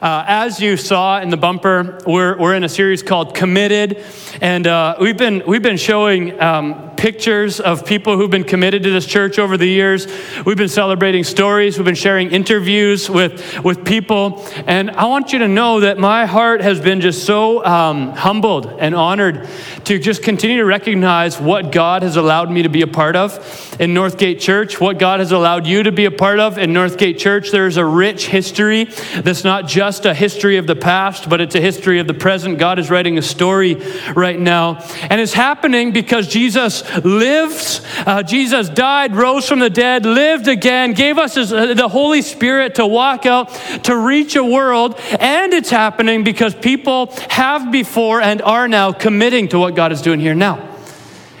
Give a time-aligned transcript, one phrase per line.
[0.00, 4.02] Uh, as you saw in the bumper, we're, we're in a series called Committed,
[4.40, 8.90] and uh, we've, been, we've been showing um, pictures of people who've been committed to
[8.90, 10.06] this church over the years.
[10.46, 15.40] We've been celebrating stories, we've been sharing interviews with, with people, and I want you
[15.40, 19.48] to know that my heart has been just so um, humbled and honored
[19.86, 23.34] to just continue to recognize what God has allowed me to be a part of
[23.80, 27.18] in Northgate Church, what God has allowed you to be a part of in Northgate
[27.18, 27.50] Church.
[27.50, 31.60] There's a rich history that's not just a history of the past, but it's a
[31.60, 32.60] history of the present.
[32.60, 33.74] God is writing a story
[34.14, 34.76] right now.
[35.10, 37.80] And it's happening because Jesus lives.
[38.06, 42.22] Uh, Jesus died, rose from the dead, lived again, gave us his, uh, the Holy
[42.22, 43.48] Spirit to walk out,
[43.84, 44.98] to reach a world.
[45.18, 50.02] And it's happening because people have before and are now committing to what God is
[50.02, 50.71] doing here now.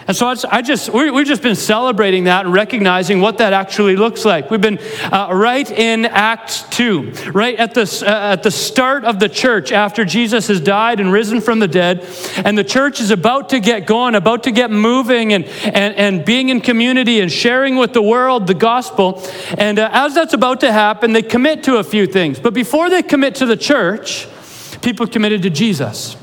[0.06, 4.24] And so I just, we've just been celebrating that and recognizing what that actually looks
[4.24, 4.50] like.
[4.50, 9.20] We've been uh, right in Acts 2, right at the, uh, at the start of
[9.20, 12.06] the church after Jesus has died and risen from the dead.
[12.44, 16.24] And the church is about to get going, about to get moving and, and, and
[16.24, 19.22] being in community and sharing with the world the gospel.
[19.56, 22.40] And uh, as that's about to happen, they commit to a few things.
[22.40, 24.26] But before they commit to the church,
[24.82, 26.16] people committed to Jesus.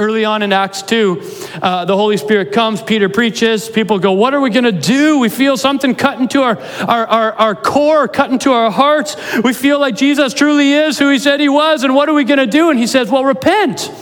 [0.00, 4.32] Early on in Acts 2, uh, the Holy Spirit comes, Peter preaches, people go, What
[4.32, 5.18] are we going to do?
[5.18, 9.14] We feel something cut into our, our, our, our, core, cut into our hearts.
[9.44, 12.24] We feel like Jesus truly is who he said he was, and what are we
[12.24, 12.70] going to do?
[12.70, 13.92] And he says, Well, repent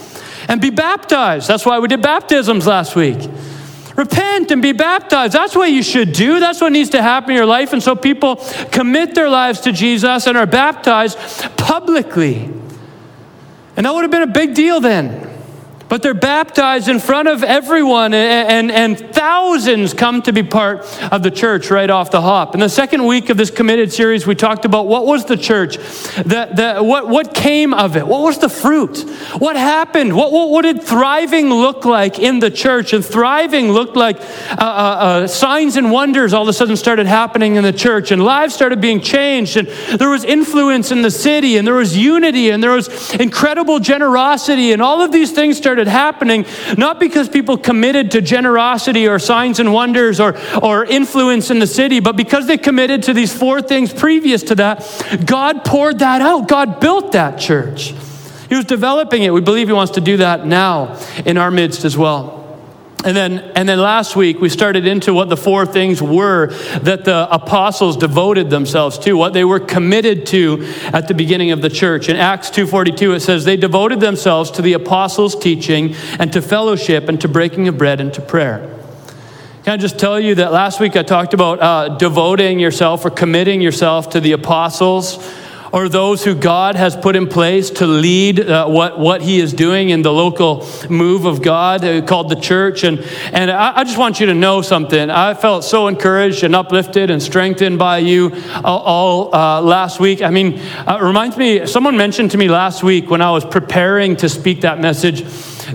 [0.46, 1.48] and be baptized.
[1.48, 3.18] That's why we did baptisms last week.
[3.96, 5.32] Repent and be baptized.
[5.32, 6.38] That's what you should do.
[6.38, 7.72] That's what needs to happen in your life.
[7.72, 8.36] And so people
[8.70, 11.18] commit their lives to Jesus and are baptized
[11.56, 12.44] publicly.
[13.76, 15.37] And that would have been a big deal then.
[15.88, 20.80] But they're baptized in front of everyone, and, and, and, thousands come to be part
[21.10, 22.54] of the church right off the hop.
[22.54, 25.76] In the second week of this committed series, we talked about what was the church,
[25.76, 29.00] the, the, what, what came of it, what was the fruit,
[29.38, 32.92] what happened, what, what, what did thriving look like in the church.
[32.92, 37.06] And thriving looked like uh, uh, uh, signs and wonders all of a sudden started
[37.06, 41.10] happening in the church, and lives started being changed, and there was influence in the
[41.10, 45.56] city, and there was unity, and there was incredible generosity, and all of these things
[45.56, 46.44] started started happening,
[46.76, 51.68] not because people committed to generosity or signs and wonders or, or influence in the
[51.68, 54.84] city, but because they committed to these four things previous to that.
[55.24, 57.94] God poured that out, God built that church.
[58.48, 59.32] He was developing it.
[59.32, 62.37] We believe He wants to do that now in our midst as well.
[63.04, 66.48] And then, and then last week, we started into what the four things were
[66.80, 71.62] that the apostles devoted themselves to, what they were committed to at the beginning of
[71.62, 72.08] the church.
[72.08, 77.08] In Acts 2.42, it says, they devoted themselves to the apostles' teaching and to fellowship
[77.08, 78.74] and to breaking of bread and to prayer.
[79.62, 83.10] Can I just tell you that last week I talked about uh, devoting yourself or
[83.10, 85.18] committing yourself to the apostles
[85.72, 89.52] or those who God has put in place to lead uh, what, what He is
[89.52, 92.84] doing in the local move of God uh, called the church.
[92.84, 93.00] And,
[93.32, 95.10] and I, I, just want you to know something.
[95.10, 98.32] I felt so encouraged and uplifted and strengthened by you
[98.64, 100.22] all, all uh, last week.
[100.22, 103.44] I mean, uh, it reminds me, someone mentioned to me last week when I was
[103.44, 105.24] preparing to speak that message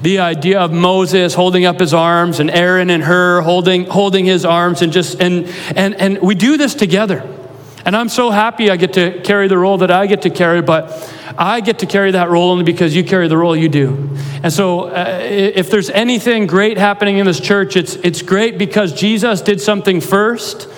[0.01, 4.43] the idea of Moses holding up his arms and Aaron and Hur holding, holding his
[4.43, 7.42] arms and just, and, and, and we do this together.
[7.85, 10.61] And I'm so happy I get to carry the role that I get to carry,
[10.61, 10.89] but
[11.37, 14.09] I get to carry that role only because you carry the role you do.
[14.41, 18.93] And so, uh, if there's anything great happening in this church, it's, it's great because
[18.93, 20.69] Jesus did something first,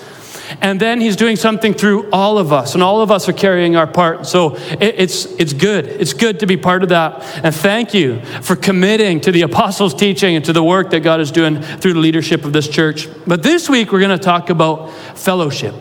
[0.60, 3.76] and then he's doing something through all of us, and all of us are carrying
[3.76, 4.26] our part.
[4.26, 5.86] So, it, it's, it's good.
[5.86, 7.22] It's good to be part of that.
[7.44, 11.20] And thank you for committing to the apostles' teaching and to the work that God
[11.20, 13.08] is doing through the leadership of this church.
[13.26, 15.74] But this week, we're going to talk about fellowship.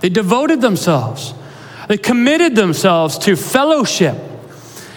[0.00, 1.34] They devoted themselves,
[1.88, 4.16] they committed themselves to fellowship.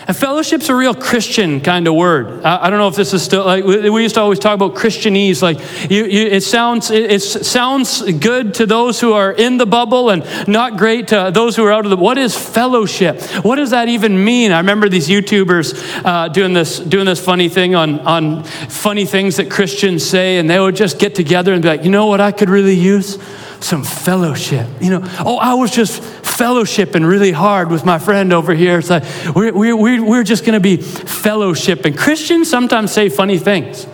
[0.07, 2.43] And fellowship's a real Christian kind of word.
[2.43, 4.73] I, I, don't know if this is still like we used to always talk about
[4.73, 5.43] Christianese.
[5.43, 5.59] Like
[5.91, 10.09] you, you, it sounds it, it, sounds good to those who are in the bubble
[10.09, 11.97] and not great to those who are out of the.
[11.97, 13.21] What is fellowship?
[13.45, 14.51] What does that even mean?
[14.51, 19.37] I remember these YouTubers uh, doing this doing this funny thing on on funny things
[19.37, 22.19] that Christians say, and they would just get together and be like, you know what
[22.19, 23.19] I could really use
[23.63, 24.67] some fellowship.
[24.79, 28.79] You know, oh, I was just fellowshipping really hard with my friend over here.
[28.79, 29.03] It's like,
[29.35, 31.97] we're, we're, we're just going to be fellowshipping.
[31.97, 33.85] Christians sometimes say funny things.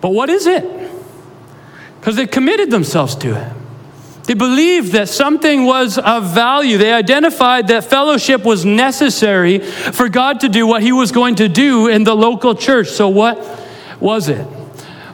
[0.00, 0.64] But what is it?
[1.98, 3.52] Because they committed themselves to it.
[4.24, 6.78] They believed that something was of value.
[6.78, 11.48] They identified that fellowship was necessary for God to do what He was going to
[11.48, 12.88] do in the local church.
[12.88, 13.38] So, what
[14.00, 14.46] was it?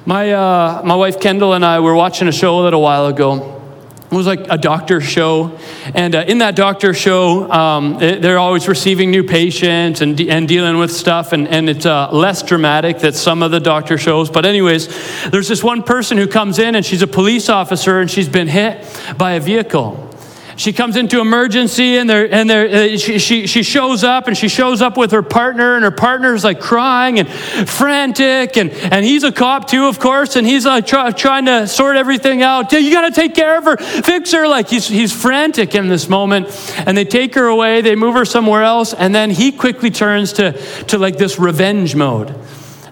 [0.05, 3.63] My, uh, my wife Kendall and I were watching a show a little while ago,
[4.11, 5.57] It was like a doctor show.
[5.95, 10.49] And uh, in that doctor show, um, they're always receiving new patients and, de- and
[10.49, 11.33] dealing with stuff.
[11.33, 14.29] And, and it's uh, less dramatic than some of the doctor shows.
[14.29, 14.89] But, anyways,
[15.31, 18.49] there's this one person who comes in and she's a police officer and she's been
[18.49, 18.85] hit
[19.17, 20.12] by a vehicle
[20.57, 24.37] she comes into emergency and, they're, and they're, uh, she, she, she shows up and
[24.37, 29.05] she shows up with her partner and her partner's like crying and frantic and, and
[29.05, 32.73] he's a cop too of course and he's like try, trying to sort everything out.
[32.73, 33.77] You got to take care of her.
[33.77, 34.47] Fix her.
[34.47, 36.49] Like he's, he's frantic in this moment.
[36.87, 37.81] And they take her away.
[37.81, 38.95] They move her somewhere else.
[38.95, 40.53] And then he quickly turns to,
[40.87, 42.35] to like this revenge mode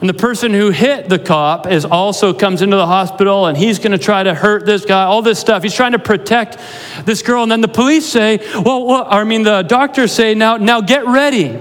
[0.00, 3.79] and the person who hit the cop is also comes into the hospital and he's
[3.79, 5.62] going to try to hurt this guy, all this stuff.
[5.62, 6.58] He's trying to protect
[7.05, 7.43] this girl.
[7.43, 11.06] And then the police say, well, well I mean, the doctors say, now, now get
[11.06, 11.58] ready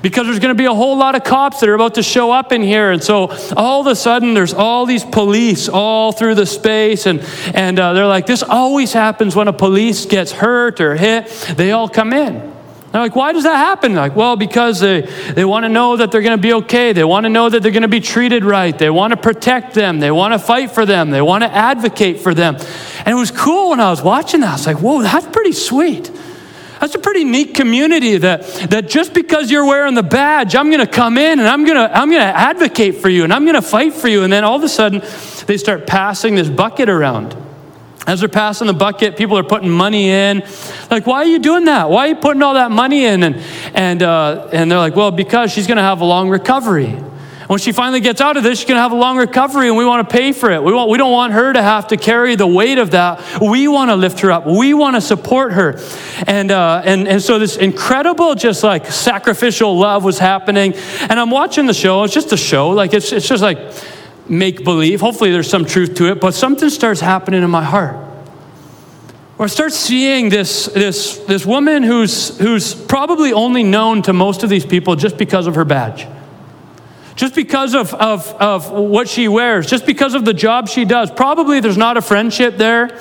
[0.00, 2.32] because there's going to be a whole lot of cops that are about to show
[2.32, 2.92] up in here.
[2.92, 7.04] And so all of a sudden, there's all these police all through the space.
[7.04, 7.20] And,
[7.54, 11.28] and uh, they're like, this always happens when a police gets hurt or hit.
[11.56, 12.51] They all come in.
[12.92, 13.94] They're like, why does that happen?
[13.94, 15.00] Like, well, because they,
[15.32, 16.92] they want to know that they're going to be okay.
[16.92, 18.78] They want to know that they're going to be treated right.
[18.78, 19.98] They want to protect them.
[19.98, 21.10] They want to fight for them.
[21.10, 22.56] They want to advocate for them.
[22.98, 24.50] And it was cool when I was watching that.
[24.50, 26.10] I was like, whoa, that's pretty sweet.
[26.80, 30.84] That's a pretty neat community that, that just because you're wearing the badge, I'm going
[30.84, 33.44] to come in and I'm going to I'm going to advocate for you and I'm
[33.44, 34.24] going to fight for you.
[34.24, 35.00] And then all of a sudden,
[35.46, 37.36] they start passing this bucket around.
[38.06, 40.42] As they're passing the bucket, people are putting money in.
[40.90, 41.88] Like, why are you doing that?
[41.88, 43.22] Why are you putting all that money in?
[43.22, 43.36] And,
[43.74, 47.00] and, uh, and they're like, well, because she's going to have a long recovery.
[47.46, 49.76] When she finally gets out of this, she's going to have a long recovery, and
[49.76, 50.62] we want to pay for it.
[50.62, 53.40] We, want, we don't want her to have to carry the weight of that.
[53.40, 54.46] We want to lift her up.
[54.46, 55.78] We want to support her.
[56.26, 60.74] And, uh, and, and so this incredible, just like sacrificial love was happening.
[61.00, 62.04] And I'm watching the show.
[62.04, 62.70] It's just a show.
[62.70, 63.58] Like, it's, it's just like,
[64.32, 65.00] make believe.
[65.00, 67.96] Hopefully, there's some truth to it, but something starts happening in my heart.
[69.38, 74.42] Or I start seeing this, this, this woman who's, who's probably only known to most
[74.42, 76.06] of these people just because of her badge,
[77.14, 81.10] just because of, of, of what she wears, just because of the job she does.
[81.10, 82.98] Probably there's not a friendship there.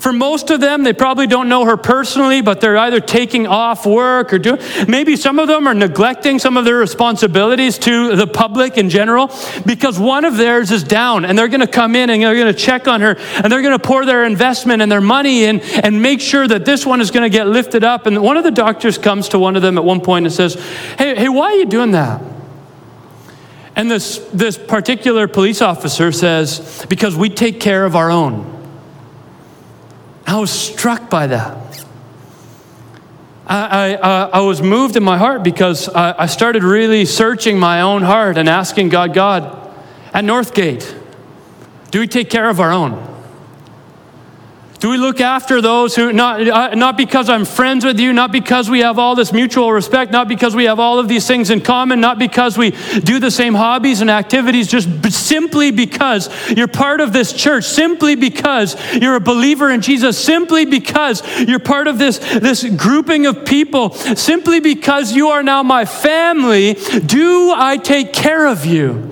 [0.00, 3.84] For most of them, they probably don't know her personally, but they're either taking off
[3.84, 8.26] work or doing, maybe some of them are neglecting some of their responsibilities to the
[8.26, 9.32] public in general
[9.66, 12.52] because one of theirs is down and they're going to come in and they're going
[12.52, 15.60] to check on her and they're going to pour their investment and their money in
[15.60, 18.06] and make sure that this one is going to get lifted up.
[18.06, 20.54] And one of the doctors comes to one of them at one point and says,
[20.96, 22.22] Hey, hey why are you doing that?
[23.74, 28.57] And this, this particular police officer says, Because we take care of our own.
[30.28, 31.84] I was struck by that.
[33.46, 37.80] I, I, I was moved in my heart because I, I started really searching my
[37.80, 39.72] own heart and asking God, God,
[40.12, 40.94] at Northgate,
[41.90, 43.07] do we take care of our own?
[44.80, 48.30] Do we look after those who, not, uh, not because I'm friends with you, not
[48.30, 51.50] because we have all this mutual respect, not because we have all of these things
[51.50, 52.70] in common, not because we
[53.00, 58.14] do the same hobbies and activities, just simply because you're part of this church, simply
[58.14, 63.44] because you're a believer in Jesus, simply because you're part of this, this grouping of
[63.44, 69.07] people, simply because you are now my family, do I take care of you?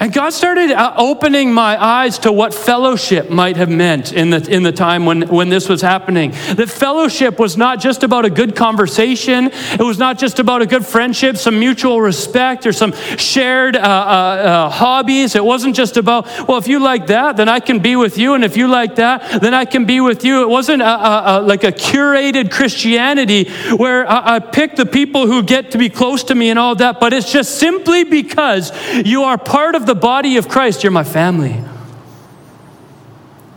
[0.00, 4.38] And God started uh, opening my eyes to what fellowship might have meant in the,
[4.50, 6.30] in the time when, when this was happening.
[6.54, 10.66] That fellowship was not just about a good conversation, it was not just about a
[10.66, 15.34] good friendship, some mutual respect, or some shared uh, uh, uh, hobbies.
[15.34, 18.32] It wasn't just about, well, if you like that, then I can be with you,
[18.32, 20.40] and if you like that, then I can be with you.
[20.40, 25.26] It wasn't a, a, a, like a curated Christianity where I, I pick the people
[25.26, 28.72] who get to be close to me and all that, but it's just simply because
[29.04, 31.50] you are part of the body of Christ, you're my family.
[31.50, 31.68] And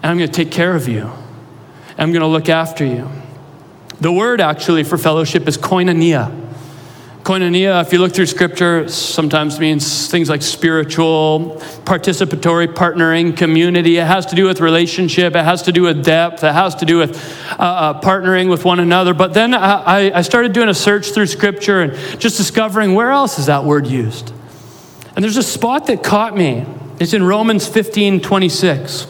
[0.02, 1.12] I'm going to take care of you.
[1.96, 3.08] I'm going to look after you.
[4.02, 6.40] The word actually for fellowship is koinonia.
[7.22, 13.98] Koinonia, if you look through scripture, sometimes means things like spiritual, participatory, partnering, community.
[13.98, 16.86] It has to do with relationship, it has to do with depth, it has to
[16.86, 17.16] do with
[17.52, 19.14] uh, uh, partnering with one another.
[19.14, 23.38] But then I, I started doing a search through scripture and just discovering where else
[23.38, 24.33] is that word used.
[25.16, 26.66] And there's a spot that caught me.
[27.00, 29.08] It's in Romans 15 26.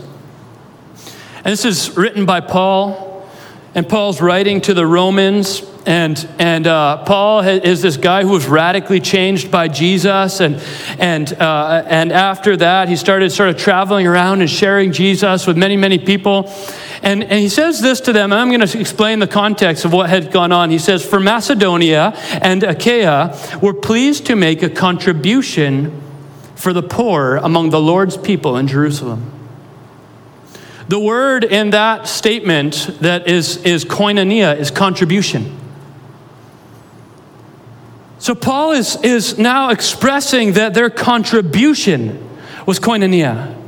[1.37, 3.27] And this is written by Paul.
[3.75, 5.63] And Paul's writing to the Romans.
[5.85, 10.39] And, and uh, Paul is this guy who was radically changed by Jesus.
[10.39, 10.61] And,
[10.99, 15.57] and, uh, and after that, he started sort of traveling around and sharing Jesus with
[15.57, 16.53] many, many people.
[17.03, 19.91] And, and he says this to them, and I'm going to explain the context of
[19.91, 20.69] what had gone on.
[20.69, 26.01] He says, For Macedonia and Achaia were pleased to make a contribution
[26.55, 29.29] for the poor among the Lord's people in Jerusalem.
[30.87, 35.59] The word in that statement that is, is koinonia is contribution.
[38.19, 42.29] So Paul is, is now expressing that their contribution
[42.65, 43.59] was koinonia.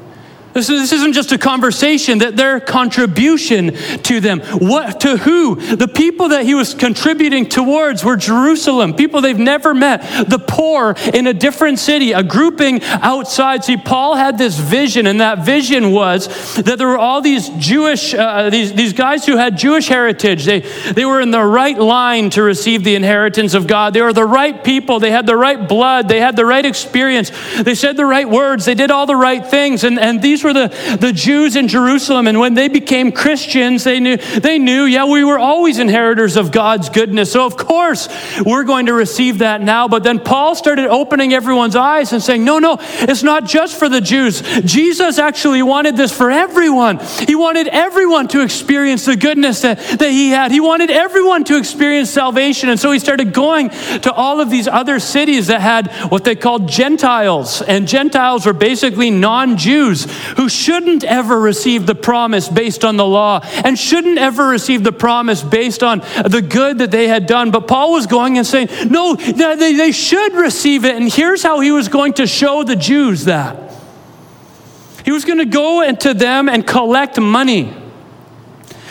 [0.55, 4.39] This, this isn't just a conversation, that their contribution to them.
[4.39, 5.55] What, to who?
[5.57, 10.95] The people that he was contributing towards were Jerusalem, people they've never met, the poor
[11.13, 13.65] in a different city, a grouping outside.
[13.65, 18.13] See, Paul had this vision, and that vision was that there were all these Jewish,
[18.13, 20.45] uh, these, these guys who had Jewish heritage.
[20.45, 20.61] They,
[20.93, 23.93] they were in the right line to receive the inheritance of God.
[23.93, 25.01] They were the right people.
[25.01, 26.07] They had the right blood.
[26.07, 27.29] They had the right experience.
[27.61, 28.63] They said the right words.
[28.63, 29.83] They did all the right things.
[29.83, 32.27] And, and these were the, the Jews in Jerusalem.
[32.27, 36.51] And when they became Christians, they knew, they knew, yeah, we were always inheritors of
[36.51, 37.33] God's goodness.
[37.33, 38.07] So, of course,
[38.45, 39.89] we're going to receive that now.
[39.89, 43.89] But then Paul started opening everyone's eyes and saying, no, no, it's not just for
[43.89, 44.41] the Jews.
[44.61, 46.99] Jesus actually wanted this for everyone.
[47.27, 50.51] He wanted everyone to experience the goodness that, that he had.
[50.51, 52.69] He wanted everyone to experience salvation.
[52.69, 56.35] And so he started going to all of these other cities that had what they
[56.35, 57.61] called Gentiles.
[57.61, 63.05] And Gentiles were basically non Jews who shouldn't ever receive the promise based on the
[63.05, 67.51] law and shouldn't ever receive the promise based on the good that they had done.
[67.51, 70.95] But Paul was going and saying, no, they, they should receive it.
[70.95, 73.73] And here's how he was going to show the Jews that.
[75.03, 77.84] He was going to go into them and collect money.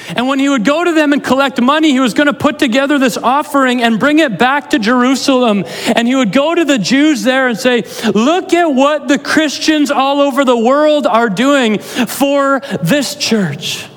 [0.08, 2.58] And when he would go to them and collect money, he was going to put
[2.58, 5.64] together this offering and bring it back to Jerusalem.
[5.94, 7.84] And he would go to the Jews there and say,
[8.14, 13.88] Look at what the Christians all over the world are doing for this church.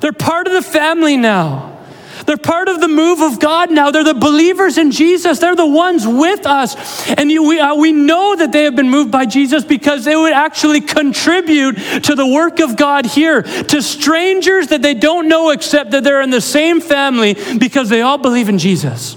[0.00, 1.73] They're part of the family now.
[2.26, 3.90] They're part of the move of God now.
[3.90, 5.38] They're the believers in Jesus.
[5.38, 7.08] They're the ones with us.
[7.10, 10.32] And we, uh, we know that they have been moved by Jesus because they would
[10.32, 15.90] actually contribute to the work of God here, to strangers that they don't know except
[15.90, 19.16] that they're in the same family because they all believe in Jesus.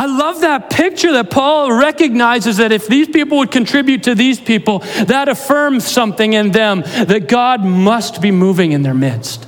[0.00, 4.40] I love that picture that Paul recognizes that if these people would contribute to these
[4.40, 9.46] people, that affirms something in them that God must be moving in their midst.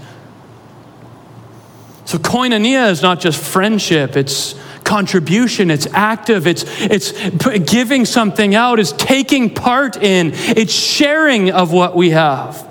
[2.13, 4.55] So, koinonia is not just friendship, it's
[4.85, 7.13] contribution, it's active, it's, it's
[7.61, 12.71] giving something out, it's taking part in, it's sharing of what we have.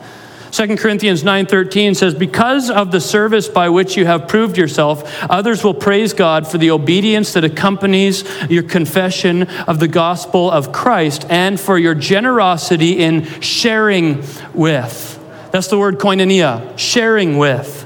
[0.51, 5.63] 2 Corinthians 9:13 says because of the service by which you have proved yourself others
[5.63, 11.25] will praise God for the obedience that accompanies your confession of the gospel of Christ
[11.29, 15.17] and for your generosity in sharing with.
[15.51, 17.80] That's the word koinonia, sharing with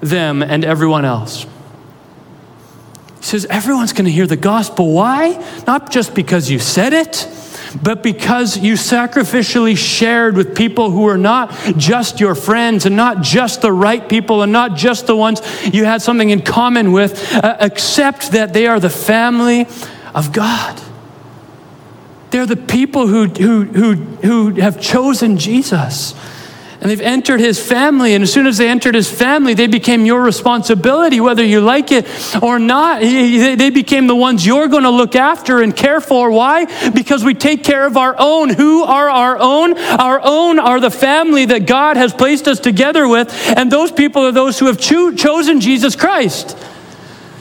[0.00, 1.46] them and everyone else.
[3.18, 4.92] He says, everyone's going to hear the gospel.
[4.92, 5.44] Why?
[5.66, 7.28] Not just because you said it,
[7.82, 13.22] but because you sacrificially shared with people who are not just your friends and not
[13.22, 15.40] just the right people and not just the ones
[15.72, 19.66] you had something in common with, uh, except that they are the family
[20.14, 20.80] of God.
[22.30, 26.14] They're the people who, who, who, who have chosen Jesus.
[26.86, 28.14] And they've entered his family.
[28.14, 31.90] And as soon as they entered his family, they became your responsibility, whether you like
[31.90, 32.06] it
[32.40, 33.00] or not.
[33.00, 36.30] They became the ones you're going to look after and care for.
[36.30, 36.66] Why?
[36.92, 38.50] Because we take care of our own.
[38.50, 39.76] Who are our own?
[39.76, 43.34] Our own are the family that God has placed us together with.
[43.48, 46.56] And those people are those who have cho- chosen Jesus Christ.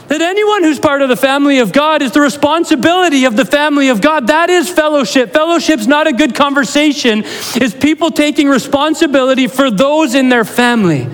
[0.08, 3.90] That anyone who's part of the family of God is the responsibility of the family
[3.90, 4.28] of God.
[4.28, 5.34] That is fellowship.
[5.34, 7.24] Fellowship's not a good conversation.
[7.26, 11.10] It's people taking responsibility for those in their family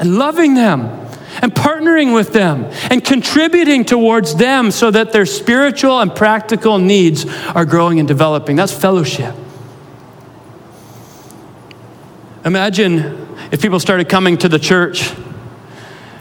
[0.00, 1.04] and loving them
[1.42, 7.26] and partnering with them and contributing towards them so that their spiritual and practical needs
[7.48, 8.56] are growing and developing.
[8.56, 9.34] That's fellowship.
[12.44, 15.12] Imagine if people started coming to the church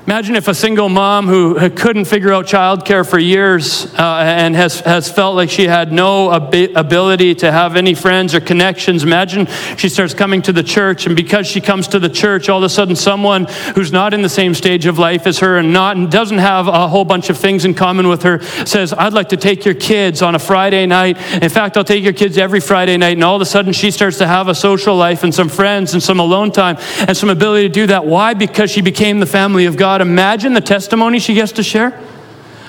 [0.06, 4.82] Imagine if a single mom who couldn't figure out childcare for years uh, and has,
[4.82, 9.04] has felt like she had no ab- ability to have any friends or connections.
[9.04, 12.58] Imagine she starts coming to the church, and because she comes to the church, all
[12.58, 13.46] of a sudden someone
[13.76, 16.68] who's not in the same stage of life as her and not and doesn't have
[16.68, 19.74] a whole bunch of things in common with her says, I'd like to take your
[19.74, 21.16] kids on a Friday night.
[21.42, 23.14] In fact, I'll take your kids every Friday night.
[23.14, 25.94] And all of a sudden she starts to have a social life and some friends
[25.94, 26.76] and some alone time
[27.08, 28.06] and some ability to do that.
[28.06, 28.34] Why?
[28.34, 30.02] Because she became the family of God God.
[30.02, 32.02] Imagine the testimony she gets to share.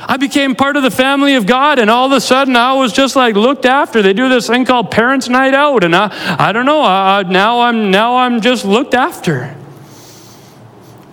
[0.06, 2.92] I became part of the family of God, and all of a sudden I was
[2.92, 4.02] just like looked after.
[4.02, 6.82] They do this thing called Parents' Night Out, and I, I don't know.
[6.82, 9.56] I, now I'm now I'm just looked after.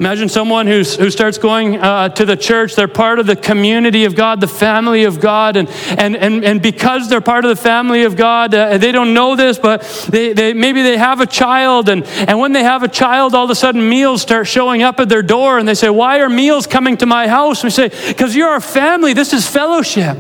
[0.01, 2.74] Imagine someone who's, who starts going uh, to the church.
[2.74, 5.55] They're part of the community of God, the family of God.
[5.55, 9.13] And, and, and, and because they're part of the family of God, uh, they don't
[9.13, 11.88] know this, but they, they, maybe they have a child.
[11.88, 15.00] And, and when they have a child, all of a sudden meals start showing up
[15.00, 15.60] at their door.
[15.60, 17.60] And they say, Why are meals coming to my house?
[17.60, 19.13] And we say, Because you're our family.
[19.13, 20.17] This is fellowship.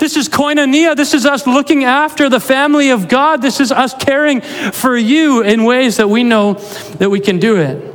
[0.00, 0.94] This is koinonia.
[0.94, 3.40] This is us looking after the family of God.
[3.40, 6.54] This is us caring for you in ways that we know
[6.98, 7.91] that we can do it.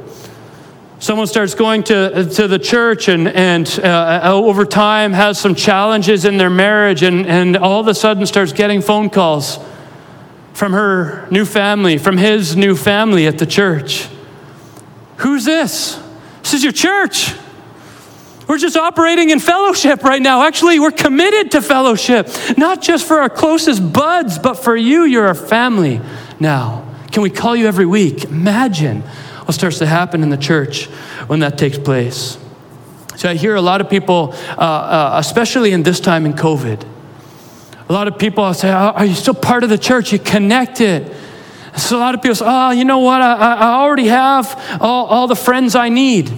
[1.00, 6.26] Someone starts going to, to the church and, and uh, over time has some challenges
[6.26, 9.60] in their marriage and, and all of a sudden starts getting phone calls
[10.54, 14.08] from her new family, from his new family at the church.
[15.18, 16.02] Who's this?
[16.42, 17.32] This is your church.
[18.48, 20.48] We're just operating in fellowship right now.
[20.48, 22.28] Actually, we're committed to fellowship,
[22.58, 25.04] not just for our closest buds, but for you.
[25.04, 26.02] You're our family
[26.40, 26.92] now.
[27.12, 28.24] Can we call you every week?
[28.24, 29.04] Imagine
[29.48, 30.88] what starts to happen in the church
[31.28, 32.38] when that takes place.
[33.16, 36.86] So I hear a lot of people, uh, uh, especially in this time in COVID,
[37.88, 40.12] a lot of people say, oh, Are you still part of the church?
[40.12, 41.16] You connected.
[41.78, 43.22] So a lot of people say, Oh, you know what?
[43.22, 46.30] I, I already have all, all the friends I need.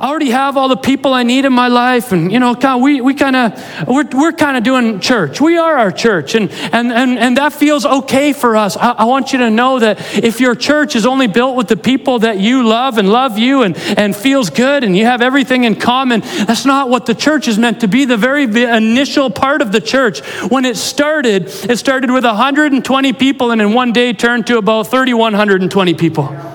[0.00, 2.10] I already have all the people I need in my life.
[2.10, 5.42] And, you know, we, we kind of, we're, we're kind of doing church.
[5.42, 6.34] We are our church.
[6.34, 8.78] And, and, and, and that feels okay for us.
[8.78, 11.76] I, I want you to know that if your church is only built with the
[11.76, 15.64] people that you love and love you and, and feels good and you have everything
[15.64, 18.06] in common, that's not what the church is meant to be.
[18.06, 23.50] The very initial part of the church, when it started, it started with 120 people
[23.50, 26.49] and in one day turned to about 3,120 people.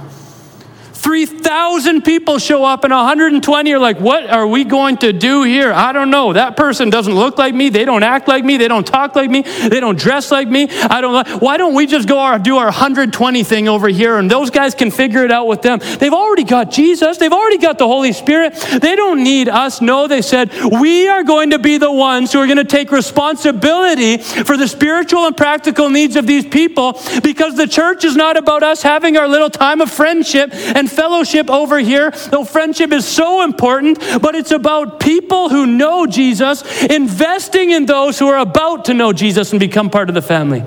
[1.05, 5.71] 3,000 people show up and 120 are like, What are we going to do here?
[5.71, 6.33] I don't know.
[6.33, 7.69] That person doesn't look like me.
[7.69, 8.57] They don't act like me.
[8.57, 9.43] They don't talk like me.
[9.43, 10.67] They don't dress like me.
[10.67, 14.31] I don't Why don't we just go our, do our 120 thing over here and
[14.31, 15.77] those guys can figure it out with them?
[15.99, 17.19] They've already got Jesus.
[17.19, 18.55] They've already got the Holy Spirit.
[18.81, 19.81] They don't need us.
[19.81, 22.91] No, they said, We are going to be the ones who are going to take
[22.91, 28.37] responsibility for the spiritual and practical needs of these people because the church is not
[28.37, 33.05] about us having our little time of friendship and fellowship over here, though friendship is
[33.05, 38.85] so important, but it's about people who know Jesus investing in those who are about
[38.85, 40.63] to know Jesus and become part of the family.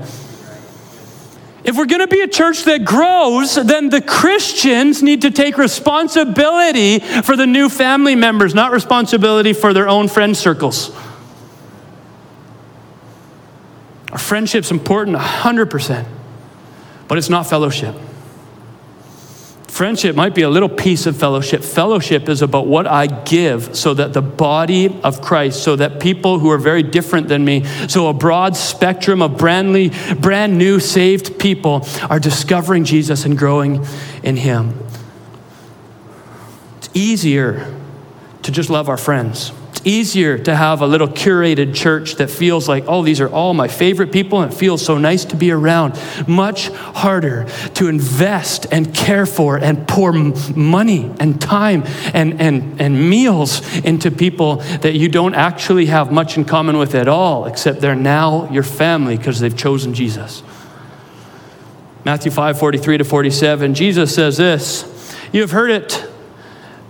[1.64, 5.58] If we're going to be a church that grows, then the Christians need to take
[5.58, 10.90] responsibility for the new family members, not responsibility for their own friend circles.
[14.12, 16.06] Our friendship's important 100%,
[17.06, 17.94] but it's not fellowship.
[19.78, 21.62] Friendship might be a little piece of fellowship.
[21.62, 26.40] Fellowship is about what I give so that the body of Christ, so that people
[26.40, 31.38] who are very different than me, so a broad spectrum of brand, brand new saved
[31.38, 33.86] people are discovering Jesus and growing
[34.24, 34.76] in Him.
[36.78, 37.72] It's easier
[38.42, 39.52] to just love our friends.
[39.78, 43.54] It's easier to have a little curated church that feels like, oh, these are all
[43.54, 45.96] my favorite people and it feels so nice to be around.
[46.26, 53.08] Much harder to invest and care for and pour money and time and, and, and
[53.08, 57.80] meals into people that you don't actually have much in common with at all, except
[57.80, 60.42] they're now your family because they've chosen Jesus.
[62.04, 66.04] Matthew 5 43 to 47, Jesus says this You have heard it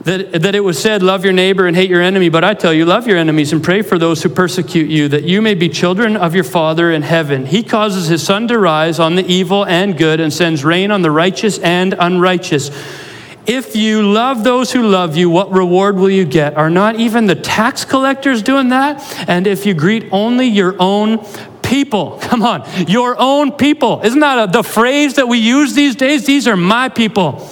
[0.08, 2.30] that, that it was said, Love your neighbor and hate your enemy.
[2.30, 5.24] But I tell you, love your enemies and pray for those who persecute you, that
[5.24, 7.44] you may be children of your Father in heaven.
[7.44, 11.02] He causes his sun to rise on the evil and good and sends rain on
[11.02, 12.70] the righteous and unrighteous.
[13.46, 16.56] If you love those who love you, what reward will you get?
[16.56, 19.02] Are not even the tax collectors doing that?
[19.28, 21.24] And if you greet only your own
[21.62, 24.00] people, come on, your own people.
[24.02, 26.24] Isn't that a, the phrase that we use these days?
[26.24, 27.46] These are my people.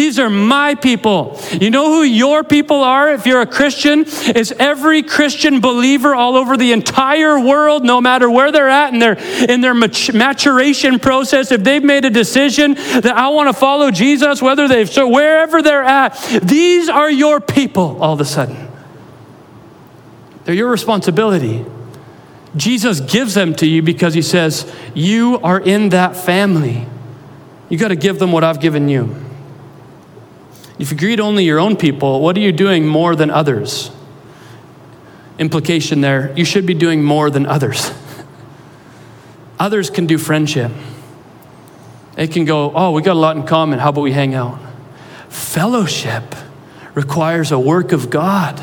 [0.00, 1.38] These are my people.
[1.52, 4.06] You know who your people are if you're a Christian?
[4.34, 8.98] Is every Christian believer all over the entire world, no matter where they're at in
[8.98, 13.90] their, in their maturation process, if they've made a decision that I want to follow
[13.90, 18.56] Jesus, whether they've, so wherever they're at, these are your people all of a sudden.
[20.44, 21.62] They're your responsibility.
[22.56, 26.86] Jesus gives them to you because he says, You are in that family.
[27.68, 29.26] You got to give them what I've given you.
[30.80, 33.90] If you greet only your own people, what are you doing more than others?
[35.38, 37.92] Implication there, you should be doing more than others.
[39.60, 40.72] others can do friendship.
[42.14, 43.78] They can go, oh, we got a lot in common.
[43.78, 44.58] How about we hang out?
[45.28, 46.34] Fellowship
[46.94, 48.56] requires a work of God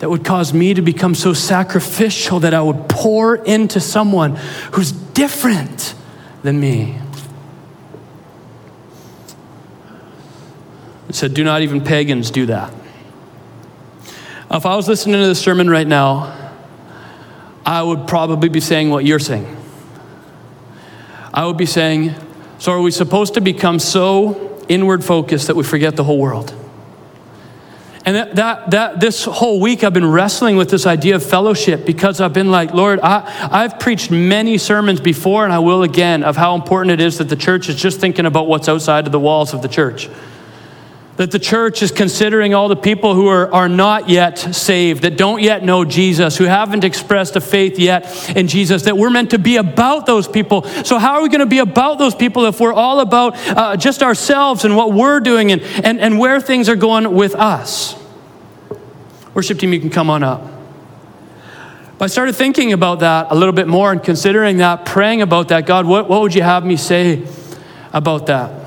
[0.00, 4.34] that would cause me to become so sacrificial that I would pour into someone
[4.72, 5.94] who's different
[6.42, 6.98] than me.
[11.10, 12.72] It said, Do not even pagans do that.
[14.48, 16.52] If I was listening to this sermon right now,
[17.66, 19.56] I would probably be saying what you're saying.
[21.34, 22.14] I would be saying,
[22.58, 26.54] So are we supposed to become so inward focused that we forget the whole world?
[28.04, 31.84] And that, that, that, this whole week I've been wrestling with this idea of fellowship
[31.84, 36.22] because I've been like, Lord, I, I've preached many sermons before and I will again
[36.22, 39.12] of how important it is that the church is just thinking about what's outside of
[39.12, 40.08] the walls of the church.
[41.20, 45.18] That the church is considering all the people who are, are not yet saved, that
[45.18, 49.32] don't yet know Jesus, who haven't expressed a faith yet in Jesus, that we're meant
[49.32, 50.62] to be about those people.
[50.82, 53.76] So, how are we going to be about those people if we're all about uh,
[53.76, 58.02] just ourselves and what we're doing and, and, and where things are going with us?
[59.34, 60.42] Worship team, you can come on up.
[61.98, 65.48] But I started thinking about that a little bit more and considering that, praying about
[65.48, 65.66] that.
[65.66, 67.28] God, what, what would you have me say
[67.92, 68.58] about that?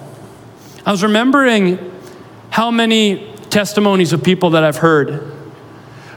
[0.86, 1.90] I was remembering
[2.54, 5.10] how many testimonies of people that I've heard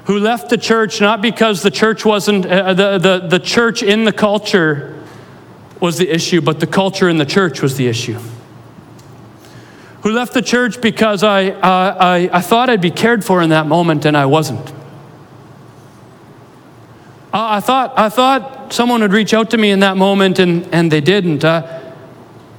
[0.04, 4.04] who left the church not because the church wasn't, uh, the, the, the church in
[4.04, 5.02] the culture
[5.80, 8.18] was the issue, but the culture in the church was the issue.
[10.02, 13.48] Who left the church because I, uh, I, I thought I'd be cared for in
[13.48, 14.74] that moment and I wasn't.
[17.32, 20.92] I, thought, I thought someone would reach out to me in that moment and, and
[20.92, 21.46] they didn't.
[21.46, 21.85] Uh,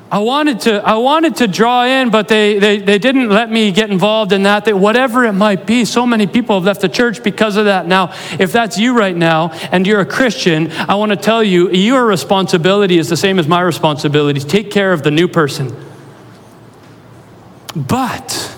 [0.10, 3.72] I wanted to, I wanted to draw in, but they, they, they didn't let me
[3.72, 4.64] get involved in that.
[4.64, 7.88] That whatever it might be, so many people have left the church because of that.
[7.88, 11.70] Now, if that's you right now and you're a Christian, I want to tell you,
[11.72, 14.40] your responsibility is the same as my responsibility.
[14.40, 15.76] Take care of the new person.
[17.76, 18.57] But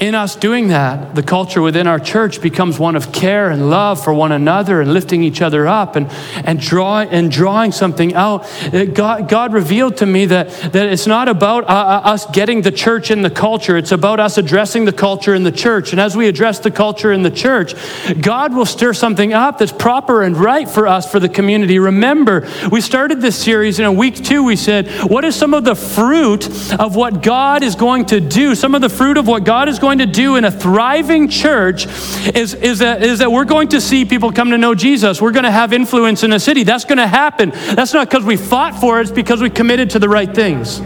[0.00, 4.02] in us doing that, the culture within our church becomes one of care and love
[4.02, 6.10] for one another and lifting each other up and,
[6.46, 8.46] and, draw, and drawing something out.
[8.72, 12.62] Uh, God, God revealed to me that, that it's not about uh, uh, us getting
[12.62, 15.92] the church in the culture, it's about us addressing the culture in the church.
[15.92, 17.74] And as we address the culture in the church,
[18.20, 21.78] God will stir something up that's proper and right for us, for the community.
[21.78, 25.64] Remember, we started this series, and in week two, we said, What is some of
[25.64, 26.48] the fruit
[26.80, 28.54] of what God is going to do?
[28.54, 31.28] Some of the fruit of what God is going going to do in a thriving
[31.28, 31.86] church
[32.32, 35.20] is, is, that, is that we're going to see people come to know Jesus.
[35.20, 36.62] We're going to have influence in a city.
[36.62, 37.50] That's going to happen.
[37.50, 40.80] That's not because we fought for it, it's because we committed to the right things.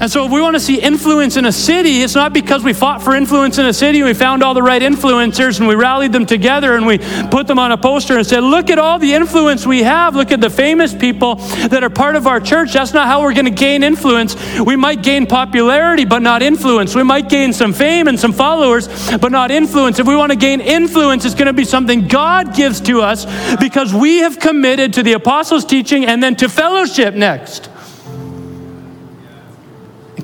[0.00, 2.72] And so, if we want to see influence in a city, it's not because we
[2.72, 6.10] fought for influence in a city we found all the right influencers and we rallied
[6.10, 6.96] them together and we
[7.30, 10.16] put them on a poster and said, Look at all the influence we have.
[10.16, 11.34] Look at the famous people
[11.68, 12.72] that are part of our church.
[12.72, 14.36] That's not how we're going to gain influence.
[14.58, 16.94] We might gain popularity, but not influence.
[16.94, 19.98] We might gain some fame and some followers, but not influence.
[19.98, 23.26] If we want to gain influence, it's going to be something God gives to us
[23.56, 27.68] because we have committed to the apostles' teaching and then to fellowship next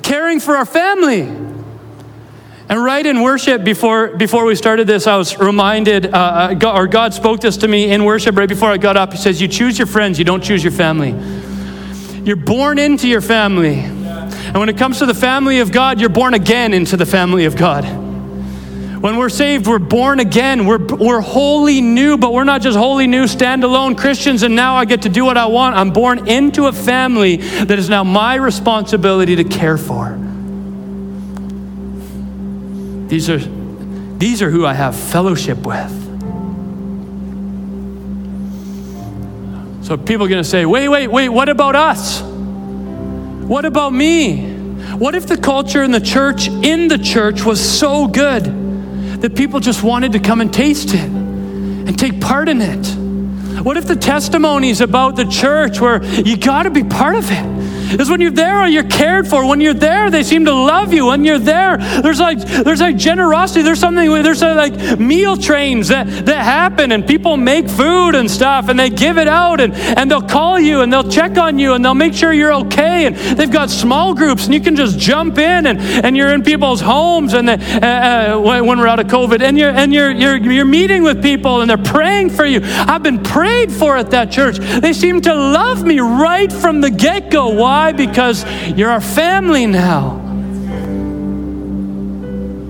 [0.07, 1.23] caring for our family.
[2.69, 6.79] And right in worship, before, before we started this, I was reminded, uh, uh, God,
[6.79, 9.13] or God spoke this to me in worship right before I got up.
[9.13, 11.11] He says, You choose your friends, you don't choose your family.
[12.25, 13.79] You're born into your family.
[13.79, 17.45] And when it comes to the family of God, you're born again into the family
[17.45, 17.85] of God.
[19.01, 20.65] When we're saved, we're born again.
[20.65, 24.87] We're, we're wholly new, but we're not just wholly new, standalone Christians, and now I
[24.87, 25.77] get to do what I want.
[25.77, 30.19] I'm born into a family that is now my responsibility to care for.
[33.09, 33.39] These are,
[34.19, 35.93] these are who I have fellowship with.
[39.85, 42.23] So people are going to say, wait, wait, wait, what about us?
[42.23, 44.55] What about me?
[44.97, 48.66] What if the culture in the church, in the church, was so good?
[49.21, 53.06] That people just wanted to come and taste it and take part in it?
[53.67, 57.67] What if the testimonies about the church where you got to be part of it.
[58.01, 59.47] is when you're there, or you're cared for.
[59.47, 61.07] When you're there, they seem to love you.
[61.07, 63.63] When you're there, there's like there's like generosity.
[63.63, 64.11] There's something.
[64.23, 68.91] There's like meal trains that that happen, and people make food and stuff, and they
[68.91, 71.95] give it out, and and they'll call you, and they'll check on you, and they'll
[71.95, 73.07] make sure you're okay.
[73.07, 76.43] And they've got small groups, and you can just jump in, and and you're in
[76.43, 80.37] people's homes, and uh, uh, when we're out of COVID, and you're and you're you're
[80.37, 82.61] you're meeting with people, and they're praying for you.
[82.63, 83.23] I've been
[83.57, 84.59] prayed for at that church.
[84.59, 87.51] They seem to love me right from the get go.
[87.51, 87.77] Why?
[87.77, 87.93] Why?
[87.93, 90.19] Because you're our family now.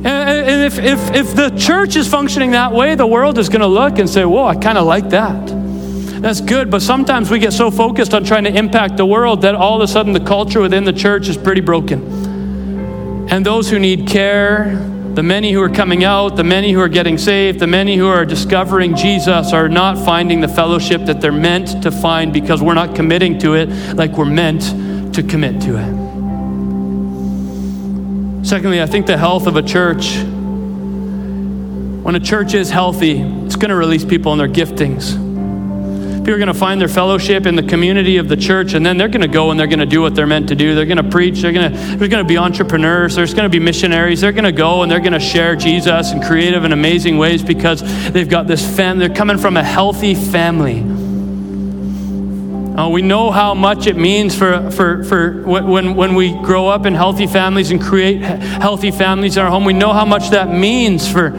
[0.05, 3.67] And if, if, if the church is functioning that way, the world is going to
[3.67, 5.47] look and say, Whoa, I kind of like that.
[6.21, 9.55] That's good, but sometimes we get so focused on trying to impact the world that
[9.55, 13.29] all of a sudden the culture within the church is pretty broken.
[13.31, 14.77] And those who need care,
[15.17, 18.07] the many who are coming out, the many who are getting saved, the many who
[18.07, 22.75] are discovering Jesus are not finding the fellowship that they're meant to find because we're
[22.75, 26.07] not committing to it like we're meant to commit to it.
[28.47, 33.71] Secondly, I think the health of a church, when a church is healthy, it's going
[33.71, 35.26] to release people in their giftings.
[36.27, 38.97] People are going to find their fellowship in the community of the church, and then
[38.97, 40.75] they're going to go and they're going to do what they're meant to do.
[40.75, 41.41] They're going to preach.
[41.41, 43.15] They're going to, there's going to be entrepreneurs.
[43.15, 44.23] There's going to be missionaries.
[44.23, 47.45] They're going to go and they're going to share Jesus in creative and amazing ways
[47.45, 49.07] because they've got this family.
[49.07, 50.81] They're coming from a healthy family.
[52.77, 56.87] Uh, we know how much it means for, for, for when, when we grow up
[56.87, 59.65] in healthy families and create healthy families in our home.
[59.65, 61.31] We know how much that means for,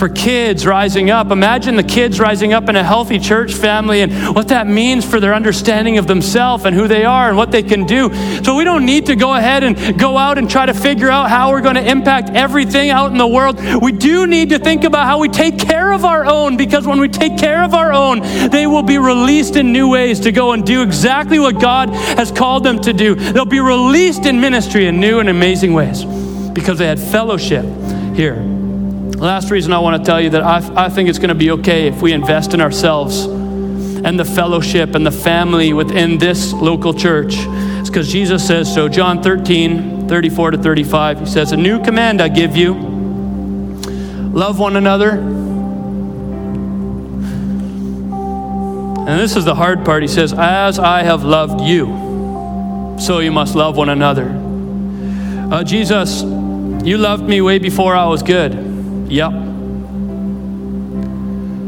[0.00, 1.30] for kids rising up.
[1.30, 5.20] Imagine the kids rising up in a healthy church family and what that means for
[5.20, 8.10] their understanding of themselves and who they are and what they can do.
[8.42, 11.28] So we don't need to go ahead and go out and try to figure out
[11.28, 13.60] how we're going to impact everything out in the world.
[13.82, 16.98] We do need to think about how we take care of our own because when
[16.98, 20.52] we take care of our own, they will be released in new ways to go
[20.52, 23.16] and do exactly what God has called them to do.
[23.16, 26.06] They'll be released in ministry in new and amazing ways
[26.54, 27.66] because they had fellowship
[28.14, 28.59] here.
[29.20, 31.50] Last reason I want to tell you that I, I think it's going to be
[31.50, 36.94] okay if we invest in ourselves and the fellowship and the family within this local
[36.94, 37.34] church.
[37.36, 38.88] It's because Jesus says so.
[38.88, 42.72] John 13, 34 to 35, he says, A new command I give you
[44.32, 45.10] love one another.
[49.00, 50.00] And this is the hard part.
[50.00, 54.30] He says, As I have loved you, so you must love one another.
[55.54, 58.69] Uh, Jesus, you loved me way before I was good.
[59.10, 59.32] Yep.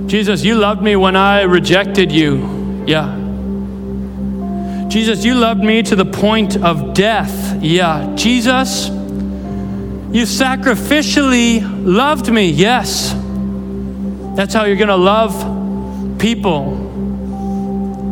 [0.09, 2.85] Jesus, you loved me when I rejected you.
[2.87, 3.19] Yeah.
[4.89, 7.61] Jesus, you loved me to the point of death.
[7.61, 8.15] Yeah.
[8.15, 12.49] Jesus, you sacrificially loved me.
[12.49, 13.13] Yes.
[14.37, 15.33] That's how you're going to love
[16.21, 16.75] people.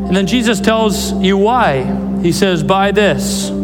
[0.07, 1.85] And then Jesus tells you why.
[2.21, 3.60] He says, By this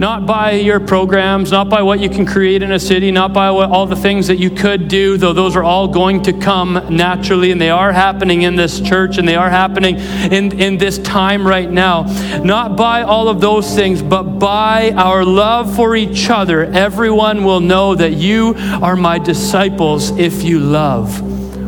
[0.00, 3.50] not by your programs, not by what you can create in a city, not by
[3.50, 6.72] what, all the things that you could do, though those are all going to come
[6.88, 9.96] naturally and they are happening in this church and they are happening
[10.32, 12.04] in, in this time right now.
[12.42, 16.64] Not by all of those things, but by our love for each other.
[16.64, 21.20] Everyone will know that you are my disciples if you love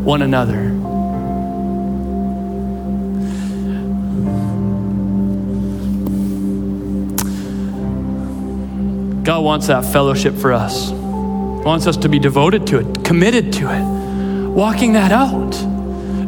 [0.06, 0.71] one another.
[9.52, 10.88] Wants that fellowship for us.
[10.88, 15.52] He wants us to be devoted to it, committed to it, walking that out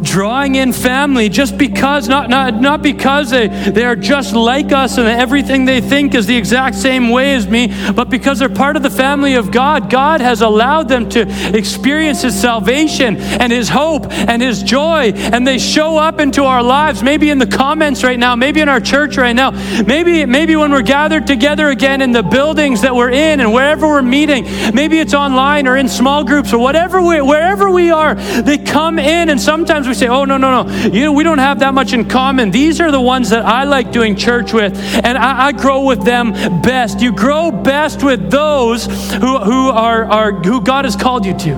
[0.05, 4.99] drawing in family just because, not, not, not because they, they are just like us
[4.99, 8.77] and everything they think is the exact same way as me, but because they're part
[8.77, 9.91] of the family of God.
[9.91, 15.47] God has allowed them to experience His salvation and His hope and His joy, and
[15.47, 18.81] they show up into our lives, maybe in the comments right now, maybe in our
[18.81, 19.51] church right now,
[19.83, 23.87] maybe, maybe when we're gathered together again in the buildings that we're in and wherever
[23.87, 28.15] we're meeting, maybe it's online or in small groups or whatever we, wherever we are,
[28.15, 30.75] they come in and sometimes we say, oh, no, no, no.
[30.89, 32.51] You know, we don't have that much in common.
[32.51, 36.05] These are the ones that I like doing church with, and I, I grow with
[36.05, 37.01] them best.
[37.01, 41.55] You grow best with those who, who, are, are, who God has called you to.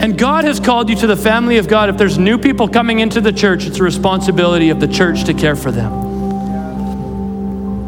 [0.00, 1.88] And God has called you to the family of God.
[1.88, 5.34] If there's new people coming into the church, it's the responsibility of the church to
[5.34, 5.90] care for them.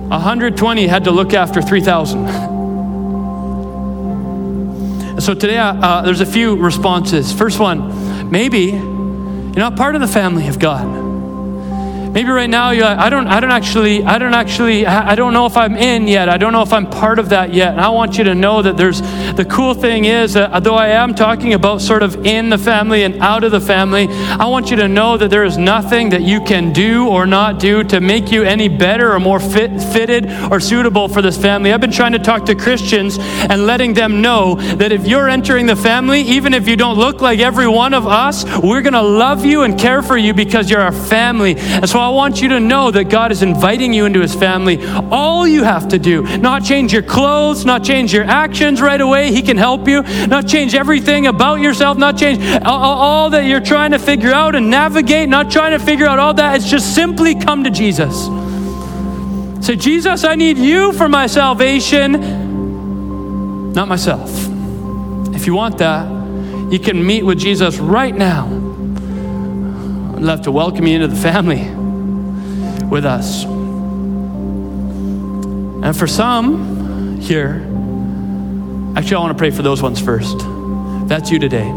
[0.08, 2.50] 120 had to look after 3,000.
[5.20, 7.30] So today, uh, uh, there's a few responses.
[7.30, 8.70] First one, maybe
[9.54, 11.09] you're not part of the family of God.
[12.12, 15.32] Maybe right now you're like, I don't, I don't actually, I don't actually, I don't
[15.32, 16.28] know if I'm in yet.
[16.28, 17.70] I don't know if I'm part of that yet.
[17.70, 20.88] And I want you to know that there's, the cool thing is that though I
[20.88, 24.72] am talking about sort of in the family and out of the family, I want
[24.72, 28.00] you to know that there is nothing that you can do or not do to
[28.00, 31.72] make you any better or more fit, fitted or suitable for this family.
[31.72, 35.66] I've been trying to talk to Christians and letting them know that if you're entering
[35.66, 39.02] the family, even if you don't look like every one of us, we're going to
[39.02, 41.54] love you and care for you because you're our family.
[41.56, 44.84] And so I want you to know that God is inviting you into his family.
[45.10, 49.32] All you have to do, not change your clothes, not change your actions right away.
[49.32, 50.02] He can help you.
[50.26, 54.70] Not change everything about yourself, not change all, that you're trying to figure out and
[54.70, 56.56] navigate, not trying to figure out all that.
[56.56, 58.26] It's just simply come to Jesus.
[59.64, 62.12] Say, Jesus, I need you for my salvation,
[63.72, 64.30] not myself.
[65.34, 66.06] If you want that,
[66.72, 68.46] you can meet with Jesus right now.
[70.14, 71.79] I'd love to welcome you into the family
[72.90, 73.44] with us.
[75.82, 77.62] And for some here,
[78.96, 80.36] actually, I want to pray for those ones first.
[81.08, 81.68] That's you today.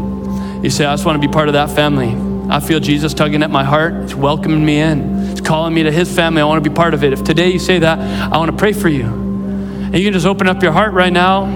[0.62, 2.14] You say, I just want to be part of that family.
[2.50, 3.94] I feel Jesus tugging at my heart.
[3.94, 5.30] It's welcoming me in.
[5.30, 6.42] It's calling me to his family.
[6.42, 7.12] I want to be part of it.
[7.12, 9.04] If today you say that, I want to pray for you.
[9.04, 11.46] And you can just open up your heart right now.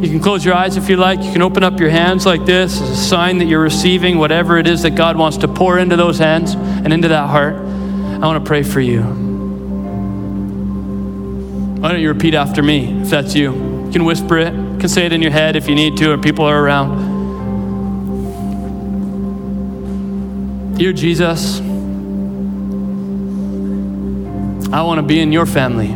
[0.00, 1.22] You can close your eyes if you like.
[1.22, 4.58] You can open up your hands like this as a sign that you're receiving whatever
[4.58, 7.54] it is that God wants to pour into those hands and into that heart.
[8.22, 9.02] I want to pray for you.
[11.80, 13.52] Why don't you repeat after me if that's you?
[13.52, 16.12] You can whisper it, you can say it in your head if you need to,
[16.12, 17.12] or people are around.
[20.78, 21.60] Dear Jesus,
[24.72, 25.92] I want to be in your family.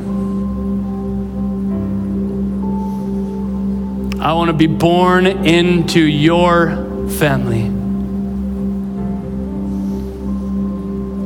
[4.20, 7.77] I want to be born into your family.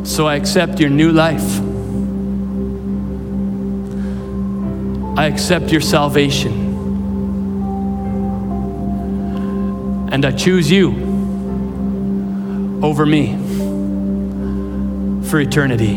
[0.05, 1.61] So I accept your new life.
[5.17, 6.53] I accept your salvation.
[10.11, 10.91] And I choose you
[12.83, 13.37] over me
[15.29, 15.97] for eternity.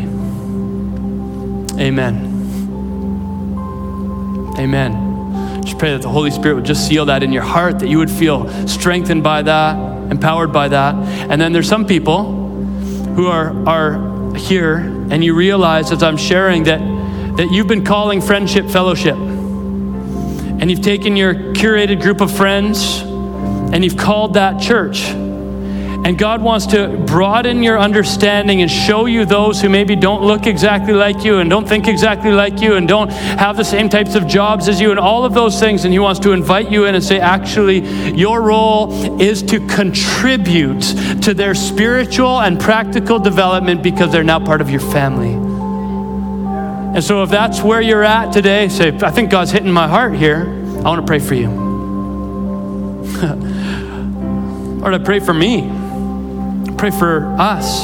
[1.80, 2.32] Amen.
[4.58, 5.63] Amen.
[5.63, 7.98] Just pray that the Holy Spirit would just seal that in your heart, that you
[7.98, 9.76] would feel strengthened by that,
[10.12, 10.96] empowered by that.
[11.30, 12.44] And then there's some people
[13.15, 16.80] who are, are here, and you realize as I'm sharing that,
[17.38, 19.15] that you've been calling friendship fellowship.
[19.15, 25.10] And you've taken your curated group of friends and you've called that church.
[26.03, 30.45] And God wants to broaden your understanding and show you those who maybe don't look
[30.45, 34.13] exactly like you and don't think exactly like you and don't have the same types
[34.13, 35.84] of jobs as you and all of those things.
[35.84, 37.79] And He wants to invite you in and say, actually,
[38.12, 40.81] your role is to contribute
[41.23, 45.34] to their spiritual and practical development because they're now part of your family.
[46.95, 50.15] And so, if that's where you're at today, say, I think God's hitting my heart
[50.15, 50.45] here.
[50.45, 51.49] I want to pray for you.
[54.79, 55.74] Lord, I pray for me
[56.77, 57.83] pray for us.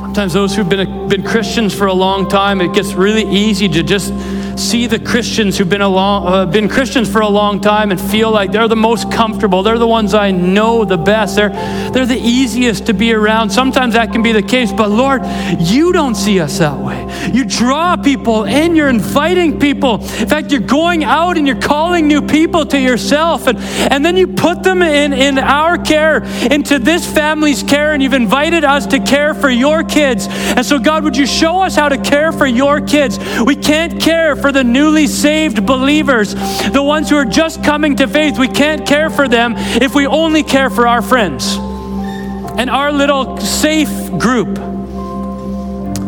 [0.00, 3.82] Sometimes those who've been, been Christians for a long time, it gets really easy to
[3.82, 4.12] just
[4.58, 8.30] see the Christians who've been, long, uh, been Christians for a long time and feel
[8.30, 9.62] like they're the most comfortable.
[9.62, 11.36] They're the ones I know the best.
[11.36, 11.50] They're,
[11.92, 13.50] they're the easiest to be around.
[13.50, 15.22] Sometimes that can be the case, but Lord,
[15.60, 17.04] you don't see us that way.
[17.32, 19.94] You draw people in, you're inviting people.
[19.94, 24.16] In fact, you're going out and you're calling new people to yourself, and, and then
[24.16, 28.86] you put them in, in our care, into this family's care, and you've invited us
[28.86, 30.26] to care for your kids.
[30.28, 33.18] And so, God, would you show us how to care for your kids?
[33.44, 36.32] We can't care for for the newly saved believers,
[36.70, 38.38] the ones who are just coming to faith.
[38.38, 43.38] We can't care for them if we only care for our friends and our little
[43.38, 44.56] safe group.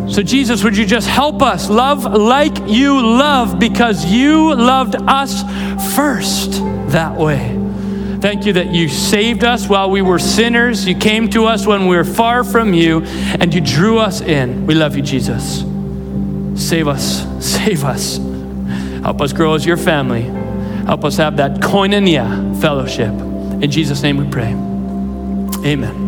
[0.08, 5.42] So, Jesus, would you just help us love like you love because you loved us
[5.96, 6.60] first
[6.92, 7.58] that way?
[8.20, 10.86] Thank you that you saved us while we were sinners.
[10.86, 14.64] You came to us when we were far from you, and you drew us in.
[14.64, 15.64] We love you, Jesus.
[16.54, 17.26] Save us.
[17.44, 18.27] Save us.
[19.02, 20.22] Help us grow as your family.
[20.86, 23.12] Help us have that koinonia fellowship.
[23.62, 24.52] In Jesus' name we pray.
[25.64, 26.07] Amen.